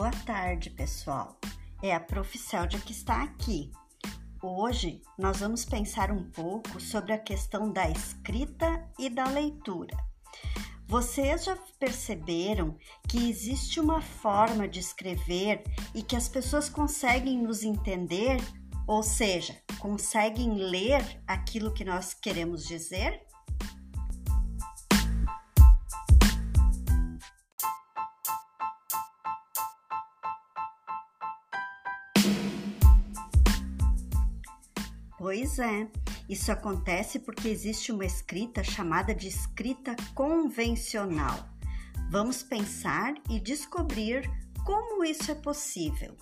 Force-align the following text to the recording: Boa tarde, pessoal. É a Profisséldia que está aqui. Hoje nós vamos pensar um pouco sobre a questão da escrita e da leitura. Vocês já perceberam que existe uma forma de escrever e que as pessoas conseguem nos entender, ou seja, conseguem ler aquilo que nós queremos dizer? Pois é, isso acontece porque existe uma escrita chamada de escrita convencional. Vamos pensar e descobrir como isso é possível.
Boa 0.00 0.12
tarde, 0.24 0.70
pessoal. 0.70 1.38
É 1.82 1.94
a 1.94 2.00
Profisséldia 2.00 2.80
que 2.80 2.90
está 2.90 3.22
aqui. 3.22 3.70
Hoje 4.42 5.02
nós 5.18 5.40
vamos 5.40 5.66
pensar 5.66 6.10
um 6.10 6.24
pouco 6.30 6.80
sobre 6.80 7.12
a 7.12 7.18
questão 7.18 7.70
da 7.70 7.86
escrita 7.90 8.82
e 8.98 9.10
da 9.10 9.28
leitura. 9.28 9.94
Vocês 10.86 11.44
já 11.44 11.54
perceberam 11.78 12.78
que 13.10 13.28
existe 13.28 13.78
uma 13.78 14.00
forma 14.00 14.66
de 14.66 14.80
escrever 14.80 15.64
e 15.94 16.02
que 16.02 16.16
as 16.16 16.30
pessoas 16.30 16.70
conseguem 16.70 17.36
nos 17.36 17.62
entender, 17.62 18.38
ou 18.86 19.02
seja, 19.02 19.54
conseguem 19.78 20.54
ler 20.54 21.22
aquilo 21.26 21.74
que 21.74 21.84
nós 21.84 22.14
queremos 22.14 22.66
dizer? 22.66 23.20
Pois 35.20 35.58
é, 35.58 35.86
isso 36.30 36.50
acontece 36.50 37.18
porque 37.18 37.46
existe 37.46 37.92
uma 37.92 38.06
escrita 38.06 38.64
chamada 38.64 39.14
de 39.14 39.28
escrita 39.28 39.94
convencional. 40.14 41.46
Vamos 42.10 42.42
pensar 42.42 43.12
e 43.28 43.38
descobrir 43.38 44.22
como 44.64 45.04
isso 45.04 45.30
é 45.30 45.34
possível. 45.34 46.16